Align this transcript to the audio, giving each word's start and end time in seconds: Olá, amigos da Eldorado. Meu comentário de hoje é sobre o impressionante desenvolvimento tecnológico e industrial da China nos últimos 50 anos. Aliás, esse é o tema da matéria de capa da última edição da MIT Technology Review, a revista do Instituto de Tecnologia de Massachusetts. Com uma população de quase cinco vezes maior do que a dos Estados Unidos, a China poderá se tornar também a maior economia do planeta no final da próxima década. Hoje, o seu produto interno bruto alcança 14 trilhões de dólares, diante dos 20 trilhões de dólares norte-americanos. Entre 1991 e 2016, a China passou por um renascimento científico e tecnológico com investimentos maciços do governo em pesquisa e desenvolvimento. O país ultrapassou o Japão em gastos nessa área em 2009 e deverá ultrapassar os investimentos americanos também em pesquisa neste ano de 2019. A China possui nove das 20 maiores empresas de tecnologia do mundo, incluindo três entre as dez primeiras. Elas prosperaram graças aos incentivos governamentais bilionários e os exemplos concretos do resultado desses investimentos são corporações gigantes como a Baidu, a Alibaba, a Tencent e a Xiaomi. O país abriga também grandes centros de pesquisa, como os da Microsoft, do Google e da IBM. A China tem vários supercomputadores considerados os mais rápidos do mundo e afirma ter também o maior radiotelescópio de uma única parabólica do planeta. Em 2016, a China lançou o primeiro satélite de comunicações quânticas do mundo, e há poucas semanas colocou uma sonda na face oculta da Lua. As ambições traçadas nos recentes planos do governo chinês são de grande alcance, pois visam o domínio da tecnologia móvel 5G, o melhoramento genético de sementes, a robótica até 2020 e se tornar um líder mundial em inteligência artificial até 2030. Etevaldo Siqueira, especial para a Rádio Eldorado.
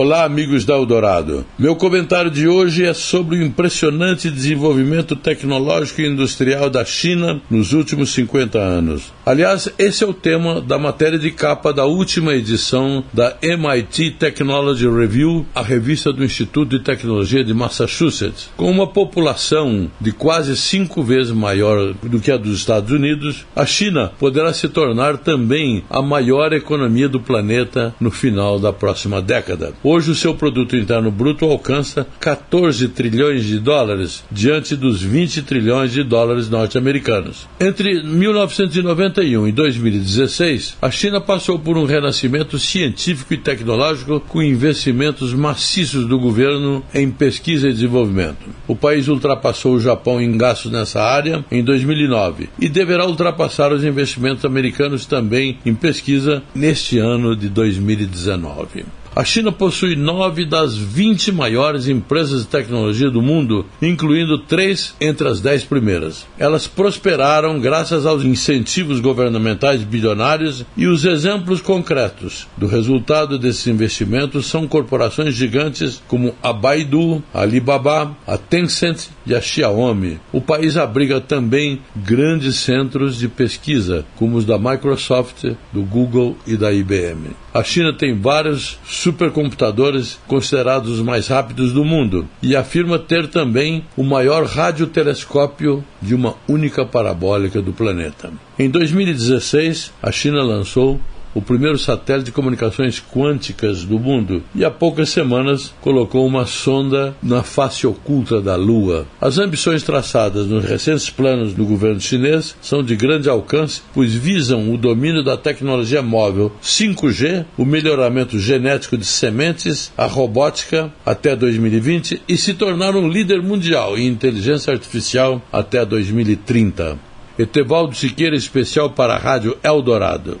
Olá, 0.00 0.22
amigos 0.22 0.64
da 0.64 0.74
Eldorado. 0.74 1.44
Meu 1.58 1.74
comentário 1.74 2.30
de 2.30 2.46
hoje 2.46 2.84
é 2.84 2.94
sobre 2.94 3.34
o 3.34 3.42
impressionante 3.42 4.30
desenvolvimento 4.30 5.16
tecnológico 5.16 6.00
e 6.00 6.06
industrial 6.06 6.70
da 6.70 6.84
China 6.84 7.42
nos 7.50 7.72
últimos 7.72 8.10
50 8.10 8.60
anos. 8.60 9.12
Aliás, 9.26 9.68
esse 9.76 10.04
é 10.04 10.06
o 10.06 10.14
tema 10.14 10.60
da 10.60 10.78
matéria 10.78 11.18
de 11.18 11.32
capa 11.32 11.72
da 11.72 11.84
última 11.84 12.32
edição 12.32 13.02
da 13.12 13.36
MIT 13.42 14.12
Technology 14.12 14.88
Review, 14.88 15.44
a 15.52 15.62
revista 15.62 16.12
do 16.12 16.24
Instituto 16.24 16.78
de 16.78 16.84
Tecnologia 16.84 17.42
de 17.42 17.52
Massachusetts. 17.52 18.50
Com 18.56 18.70
uma 18.70 18.86
população 18.86 19.90
de 20.00 20.12
quase 20.12 20.56
cinco 20.56 21.02
vezes 21.02 21.32
maior 21.32 21.92
do 22.04 22.20
que 22.20 22.30
a 22.30 22.36
dos 22.36 22.56
Estados 22.56 22.92
Unidos, 22.92 23.44
a 23.56 23.66
China 23.66 24.12
poderá 24.16 24.52
se 24.52 24.68
tornar 24.68 25.18
também 25.18 25.82
a 25.90 26.00
maior 26.00 26.52
economia 26.52 27.08
do 27.08 27.18
planeta 27.18 27.92
no 27.98 28.12
final 28.12 28.60
da 28.60 28.72
próxima 28.72 29.20
década. 29.20 29.74
Hoje, 29.90 30.10
o 30.10 30.14
seu 30.14 30.34
produto 30.34 30.76
interno 30.76 31.10
bruto 31.10 31.46
alcança 31.46 32.06
14 32.20 32.88
trilhões 32.88 33.46
de 33.46 33.58
dólares, 33.58 34.22
diante 34.30 34.76
dos 34.76 35.02
20 35.02 35.40
trilhões 35.40 35.92
de 35.92 36.02
dólares 36.02 36.50
norte-americanos. 36.50 37.48
Entre 37.58 38.02
1991 38.02 39.48
e 39.48 39.50
2016, 39.52 40.76
a 40.82 40.90
China 40.90 41.22
passou 41.22 41.58
por 41.58 41.78
um 41.78 41.86
renascimento 41.86 42.58
científico 42.58 43.32
e 43.32 43.38
tecnológico 43.38 44.20
com 44.20 44.42
investimentos 44.42 45.32
maciços 45.32 46.04
do 46.04 46.18
governo 46.18 46.84
em 46.92 47.10
pesquisa 47.10 47.70
e 47.70 47.72
desenvolvimento. 47.72 48.44
O 48.66 48.76
país 48.76 49.08
ultrapassou 49.08 49.76
o 49.76 49.80
Japão 49.80 50.20
em 50.20 50.36
gastos 50.36 50.70
nessa 50.70 51.00
área 51.00 51.42
em 51.50 51.64
2009 51.64 52.50
e 52.60 52.68
deverá 52.68 53.06
ultrapassar 53.06 53.72
os 53.72 53.82
investimentos 53.82 54.44
americanos 54.44 55.06
também 55.06 55.56
em 55.64 55.74
pesquisa 55.74 56.42
neste 56.54 56.98
ano 56.98 57.34
de 57.34 57.48
2019. 57.48 58.84
A 59.18 59.24
China 59.24 59.50
possui 59.50 59.96
nove 59.96 60.44
das 60.44 60.76
20 60.76 61.32
maiores 61.32 61.88
empresas 61.88 62.42
de 62.42 62.46
tecnologia 62.46 63.10
do 63.10 63.20
mundo, 63.20 63.66
incluindo 63.82 64.38
três 64.38 64.94
entre 65.00 65.26
as 65.26 65.40
dez 65.40 65.64
primeiras. 65.64 66.24
Elas 66.38 66.68
prosperaram 66.68 67.58
graças 67.58 68.06
aos 68.06 68.22
incentivos 68.22 69.00
governamentais 69.00 69.82
bilionários 69.82 70.64
e 70.76 70.86
os 70.86 71.04
exemplos 71.04 71.60
concretos 71.60 72.46
do 72.56 72.68
resultado 72.68 73.36
desses 73.40 73.66
investimentos 73.66 74.46
são 74.46 74.68
corporações 74.68 75.34
gigantes 75.34 76.00
como 76.06 76.32
a 76.40 76.52
Baidu, 76.52 77.20
a 77.34 77.40
Alibaba, 77.40 78.16
a 78.24 78.38
Tencent 78.38 79.08
e 79.26 79.34
a 79.34 79.40
Xiaomi. 79.40 80.20
O 80.32 80.40
país 80.40 80.76
abriga 80.76 81.20
também 81.20 81.80
grandes 81.96 82.54
centros 82.54 83.18
de 83.18 83.26
pesquisa, 83.26 84.06
como 84.14 84.36
os 84.36 84.44
da 84.44 84.60
Microsoft, 84.60 85.42
do 85.72 85.82
Google 85.82 86.36
e 86.46 86.56
da 86.56 86.72
IBM. 86.72 87.30
A 87.52 87.64
China 87.64 87.92
tem 87.92 88.16
vários 88.16 88.78
supercomputadores 89.08 90.18
considerados 90.28 90.98
os 90.98 91.00
mais 91.00 91.28
rápidos 91.28 91.72
do 91.72 91.82
mundo 91.82 92.28
e 92.42 92.54
afirma 92.54 92.98
ter 92.98 93.26
também 93.26 93.82
o 93.96 94.02
maior 94.02 94.44
radiotelescópio 94.44 95.82
de 96.00 96.14
uma 96.14 96.34
única 96.46 96.84
parabólica 96.84 97.62
do 97.62 97.72
planeta. 97.72 98.30
Em 98.58 98.68
2016, 98.68 99.92
a 100.02 100.12
China 100.12 100.42
lançou 100.42 101.00
o 101.38 101.42
primeiro 101.42 101.78
satélite 101.78 102.26
de 102.26 102.32
comunicações 102.32 103.00
quânticas 103.00 103.84
do 103.84 103.96
mundo, 103.96 104.42
e 104.56 104.64
há 104.64 104.70
poucas 104.72 105.10
semanas 105.10 105.72
colocou 105.80 106.26
uma 106.26 106.44
sonda 106.46 107.14
na 107.22 107.44
face 107.44 107.86
oculta 107.86 108.40
da 108.40 108.56
Lua. 108.56 109.06
As 109.20 109.38
ambições 109.38 109.84
traçadas 109.84 110.48
nos 110.48 110.64
recentes 110.64 111.08
planos 111.08 111.54
do 111.54 111.64
governo 111.64 112.00
chinês 112.00 112.56
são 112.60 112.82
de 112.82 112.96
grande 112.96 113.28
alcance, 113.28 113.82
pois 113.94 114.12
visam 114.12 114.74
o 114.74 114.76
domínio 114.76 115.22
da 115.22 115.36
tecnologia 115.36 116.02
móvel 116.02 116.50
5G, 116.60 117.44
o 117.56 117.64
melhoramento 117.64 118.36
genético 118.36 118.98
de 118.98 119.04
sementes, 119.04 119.92
a 119.96 120.06
robótica 120.06 120.92
até 121.06 121.36
2020 121.36 122.20
e 122.28 122.36
se 122.36 122.52
tornar 122.52 122.96
um 122.96 123.08
líder 123.08 123.40
mundial 123.40 123.96
em 123.96 124.08
inteligência 124.08 124.72
artificial 124.72 125.40
até 125.52 125.86
2030. 125.86 126.98
Etevaldo 127.38 127.94
Siqueira, 127.94 128.34
especial 128.34 128.90
para 128.90 129.14
a 129.14 129.18
Rádio 129.18 129.56
Eldorado. 129.62 130.40